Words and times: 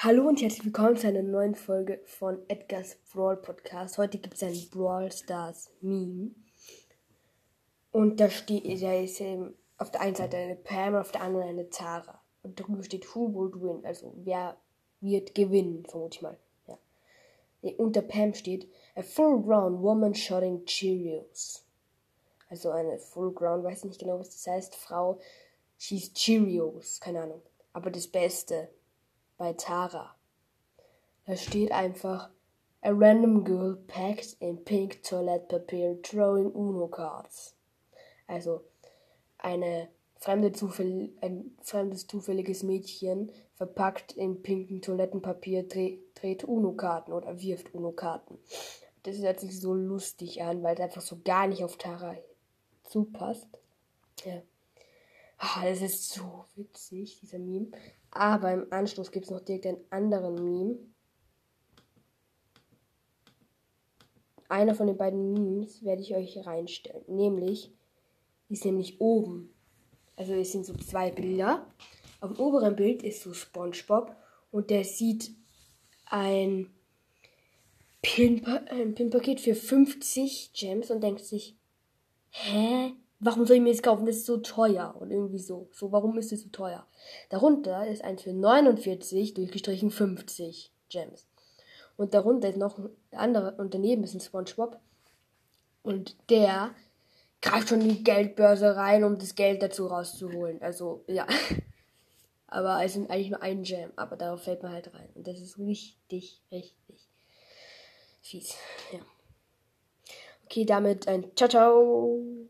Hallo 0.00 0.28
und 0.28 0.40
herzlich 0.40 0.64
willkommen 0.64 0.96
zu 0.96 1.08
einer 1.08 1.22
neuen 1.24 1.56
Folge 1.56 2.00
von 2.04 2.38
Edgar's 2.46 2.96
Brawl 3.12 3.36
Podcast. 3.36 3.98
Heute 3.98 4.18
gibt 4.18 4.34
es 4.36 4.44
ein 4.44 4.70
Brawl 4.70 5.10
Stars 5.10 5.72
Meme. 5.80 6.30
Und 7.90 8.20
da 8.20 8.30
steht, 8.30 8.80
da 8.80 8.94
ist 8.94 9.20
ähm, 9.20 9.56
auf 9.76 9.90
der 9.90 10.02
einen 10.02 10.14
Seite 10.14 10.36
eine 10.36 10.54
Pam, 10.54 10.94
auf 10.94 11.10
der 11.10 11.22
anderen 11.22 11.48
eine 11.48 11.68
Tara. 11.68 12.22
Und 12.44 12.60
drüber 12.60 12.84
steht 12.84 13.12
Who 13.12 13.34
will 13.34 13.60
win, 13.60 13.84
also 13.84 14.12
wer 14.18 14.56
wird 15.00 15.34
gewinnen, 15.34 15.84
vermute 15.84 16.18
ich 16.18 16.22
mal. 16.22 16.38
Ja. 16.68 17.72
Unter 17.78 18.02
Pam 18.02 18.34
steht 18.34 18.68
A 18.94 19.02
full 19.02 19.42
ground 19.42 19.82
woman 19.82 20.14
shotting 20.14 20.64
Cheerios. 20.64 21.64
Also 22.48 22.70
eine 22.70 23.00
full 23.00 23.32
ground, 23.32 23.64
weiß 23.64 23.82
nicht 23.82 23.98
genau, 23.98 24.20
was 24.20 24.30
das 24.30 24.46
heißt, 24.46 24.76
Frau 24.76 25.18
schießt 25.78 26.14
Cheerios, 26.14 27.00
keine 27.00 27.22
Ahnung. 27.22 27.42
Aber 27.72 27.90
das 27.90 28.06
Beste 28.06 28.68
bei 29.38 29.54
Tara. 29.54 30.14
Da 31.26 31.36
steht 31.36 31.72
einfach 31.72 32.30
A 32.80 32.90
random 32.90 33.44
girl 33.44 33.76
packed 33.86 34.36
in 34.40 34.64
pink 34.64 35.02
toilet 35.02 35.48
paper 35.48 35.96
throwing 36.02 36.52
Uno 36.52 36.86
cards. 36.86 37.56
Also 38.26 38.64
eine 39.38 39.88
fremde 40.16 40.52
Zufäll 40.52 41.12
ein 41.20 41.56
fremdes 41.62 42.06
zufälliges 42.06 42.62
Mädchen 42.62 43.32
verpackt 43.54 44.12
in 44.12 44.42
pinken 44.42 44.80
Toilettenpapier 44.80 45.64
dreht 45.64 46.44
Uno-Karten 46.44 47.12
oder 47.12 47.40
wirft 47.40 47.74
Uno-Karten. 47.74 48.38
Das 49.02 49.18
hört 49.18 49.40
sich 49.40 49.58
so 49.60 49.74
lustig 49.74 50.42
an, 50.42 50.62
weil 50.62 50.74
es 50.74 50.80
einfach 50.80 51.00
so 51.00 51.18
gar 51.24 51.48
nicht 51.48 51.64
auf 51.64 51.76
Tara 51.76 52.16
zupasst. 52.84 53.48
Ja. 54.24 54.42
Ah, 55.38 55.64
das 55.64 55.82
ist 55.82 56.10
so 56.12 56.44
witzig, 56.56 57.20
dieser 57.20 57.38
Meme. 57.38 57.68
Aber 58.10 58.52
im 58.52 58.72
Anschluss 58.72 59.12
gibt 59.12 59.26
es 59.26 59.30
noch 59.30 59.40
direkt 59.40 59.66
einen 59.66 59.84
anderen 59.90 60.34
Meme. 60.34 60.78
Einer 64.48 64.74
von 64.74 64.86
den 64.88 64.96
beiden 64.96 65.32
Memes 65.32 65.84
werde 65.84 66.02
ich 66.02 66.14
euch 66.14 66.44
reinstellen. 66.44 67.04
Nämlich, 67.06 67.72
ist 68.48 68.64
nämlich 68.64 69.00
oben. 69.00 69.54
Also 70.16 70.32
es 70.34 70.52
sind 70.52 70.66
so 70.66 70.74
zwei 70.74 71.10
Bilder. 71.10 71.66
Auf 72.20 72.32
dem 72.32 72.40
oberen 72.40 72.74
Bild 72.74 73.02
ist 73.04 73.22
so 73.22 73.32
SpongeBob 73.32 74.16
und 74.50 74.70
der 74.70 74.84
sieht 74.84 75.30
ein 76.06 76.74
Pin-Paket 78.02 79.40
für 79.40 79.54
50 79.54 80.52
Gems 80.52 80.90
und 80.90 81.02
denkt 81.02 81.24
sich, 81.24 81.56
hä? 82.30 82.94
Warum 83.20 83.46
soll 83.46 83.56
ich 83.56 83.62
mir 83.62 83.72
das 83.72 83.82
kaufen? 83.82 84.06
Das 84.06 84.16
ist 84.16 84.26
so 84.26 84.38
teuer. 84.38 84.94
Und 84.98 85.10
irgendwie 85.10 85.38
so. 85.38 85.68
So, 85.72 85.92
warum 85.92 86.18
ist 86.18 86.32
das 86.32 86.40
so 86.40 86.48
teuer? 86.50 86.86
Darunter 87.30 87.86
ist 87.86 88.04
eins 88.04 88.22
für 88.22 88.32
49 88.32 89.34
durchgestrichen 89.34 89.90
50 89.90 90.72
Gems. 90.88 91.26
Und 91.96 92.14
darunter 92.14 92.48
ist 92.48 92.58
noch 92.58 92.78
ein 92.78 92.90
anderer, 93.10 93.58
und 93.58 93.74
daneben 93.74 94.04
ist 94.04 94.14
ein 94.14 94.20
Spongebob. 94.20 94.78
Und 95.82 96.16
der 96.30 96.74
greift 97.42 97.68
schon 97.68 97.80
in 97.80 97.88
die 97.88 98.04
Geldbörse 98.04 98.76
rein, 98.76 99.04
um 99.04 99.18
das 99.18 99.34
Geld 99.34 99.62
dazu 99.62 99.86
rauszuholen. 99.86 100.62
Also, 100.62 101.04
ja. 101.06 101.26
Aber 102.46 102.82
es 102.82 102.94
sind 102.94 103.10
eigentlich 103.10 103.30
nur 103.30 103.42
ein 103.42 103.62
Gem. 103.62 103.92
Aber 103.96 104.16
darauf 104.16 104.42
fällt 104.42 104.62
man 104.62 104.72
halt 104.72 104.94
rein. 104.94 105.08
Und 105.14 105.26
das 105.26 105.40
ist 105.40 105.58
richtig, 105.58 106.40
richtig 106.50 107.08
fies. 108.22 108.54
Ja. 108.92 109.00
Okay, 110.44 110.64
damit 110.64 111.08
ein 111.08 111.30
Ciao, 111.36 111.48
ciao. 111.48 112.46